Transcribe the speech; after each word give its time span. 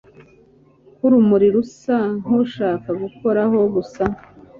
ko 0.95 1.01
urumuri 1.07 1.47
rusa 1.55 1.97
nkushaka 2.21 2.89
gukoraho 3.01 3.57
gusa 3.75 4.03